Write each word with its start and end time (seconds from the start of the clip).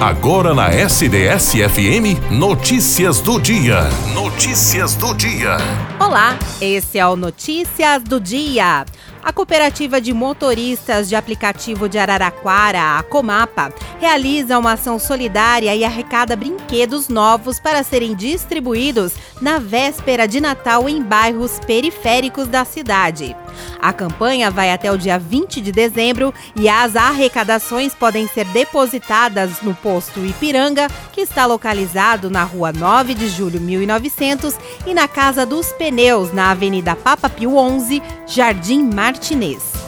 Agora 0.00 0.54
na 0.54 0.70
SDS-FM, 0.70 2.30
Notícias 2.30 3.20
do 3.20 3.38
Dia. 3.38 3.82
Notícias 4.14 4.94
do 4.94 5.14
Dia. 5.14 5.58
Olá, 6.00 6.38
esse 6.58 6.98
é 6.98 7.06
o 7.06 7.16
Notícias 7.16 8.02
do 8.02 8.18
Dia. 8.18 8.86
A 9.22 9.30
Cooperativa 9.30 10.00
de 10.00 10.14
Motoristas 10.14 11.06
de 11.06 11.14
Aplicativo 11.14 11.86
de 11.86 11.98
Araraquara, 11.98 12.96
a 12.96 13.02
Comapa, 13.02 13.74
realiza 14.00 14.58
uma 14.58 14.72
ação 14.72 14.98
solidária 14.98 15.76
e 15.76 15.84
arrecada 15.84 16.34
brinquedos 16.34 17.10
novos 17.10 17.60
para 17.60 17.82
serem 17.82 18.14
distribuídos 18.14 19.12
na 19.38 19.58
véspera 19.58 20.26
de 20.26 20.40
Natal 20.40 20.88
em 20.88 21.02
bairros 21.02 21.60
periféricos 21.66 22.48
da 22.48 22.64
cidade. 22.64 23.36
A 23.80 23.92
campanha 23.92 24.50
vai 24.50 24.70
até 24.70 24.90
o 24.90 24.98
dia 24.98 25.18
20 25.18 25.60
de 25.60 25.72
dezembro 25.72 26.32
e 26.54 26.68
as 26.68 26.96
arrecadações 26.96 27.94
podem 27.94 28.28
ser 28.28 28.44
depositadas 28.46 29.62
no 29.62 29.74
posto 29.74 30.24
Ipiranga, 30.24 30.88
que 31.12 31.20
está 31.20 31.46
localizado 31.46 32.30
na 32.30 32.44
rua 32.44 32.72
9 32.72 33.14
de 33.14 33.28
julho 33.28 33.60
1900 33.60 34.54
e 34.86 34.94
na 34.94 35.08
Casa 35.08 35.46
dos 35.46 35.72
Pneus, 35.72 36.32
na 36.32 36.50
Avenida 36.50 36.94
Papa 36.94 37.28
Pio 37.28 37.56
11, 37.56 38.02
Jardim 38.26 38.82
Martinez. 38.82 39.80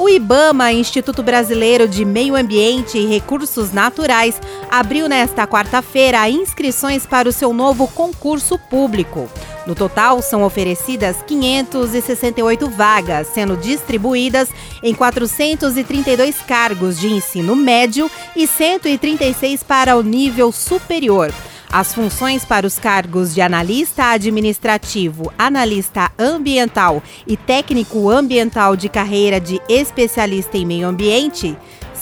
O 0.00 0.08
IBAMA, 0.08 0.72
Instituto 0.72 1.22
Brasileiro 1.22 1.86
de 1.86 2.06
Meio 2.06 2.34
Ambiente 2.34 2.96
e 2.96 3.04
Recursos 3.04 3.70
Naturais, 3.70 4.40
abriu 4.70 5.06
nesta 5.06 5.46
quarta-feira 5.46 6.26
inscrições 6.30 7.04
para 7.04 7.28
o 7.28 7.32
seu 7.32 7.52
novo 7.52 7.86
concurso 7.86 8.58
público. 8.58 9.28
No 9.70 9.76
total, 9.76 10.20
são 10.20 10.42
oferecidas 10.42 11.22
568 11.28 12.68
vagas, 12.70 13.28
sendo 13.28 13.56
distribuídas 13.56 14.48
em 14.82 14.92
432 14.92 16.40
cargos 16.40 16.98
de 16.98 17.06
ensino 17.06 17.54
médio 17.54 18.10
e 18.34 18.48
136 18.48 19.62
para 19.62 19.96
o 19.96 20.02
nível 20.02 20.50
superior. 20.50 21.32
As 21.70 21.94
funções 21.94 22.44
para 22.44 22.66
os 22.66 22.80
cargos 22.80 23.32
de 23.32 23.40
analista 23.40 24.10
administrativo, 24.10 25.32
analista 25.38 26.10
ambiental 26.18 27.00
e 27.24 27.36
técnico 27.36 28.10
ambiental 28.10 28.74
de 28.74 28.88
carreira 28.88 29.40
de 29.40 29.60
especialista 29.68 30.58
em 30.58 30.66
meio 30.66 30.88
ambiente 30.88 31.56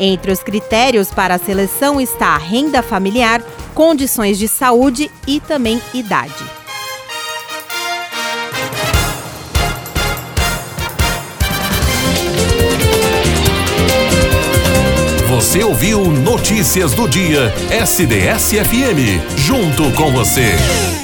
Entre 0.00 0.30
os 0.30 0.42
critérios 0.42 1.10
para 1.10 1.34
a 1.34 1.38
seleção 1.38 2.00
está 2.00 2.28
a 2.28 2.38
renda 2.38 2.82
familiar, 2.82 3.42
condições 3.74 4.38
de 4.38 4.46
saúde 4.46 5.10
e 5.26 5.40
também 5.40 5.80
idade. 5.92 6.58
Você 15.28 15.62
ouviu 15.62 16.04
Notícias 16.10 16.94
do 16.94 17.08
Dia, 17.08 17.54
SDS-FM, 17.70 19.36
junto 19.36 19.92
com 19.92 20.10
você. 20.10 20.98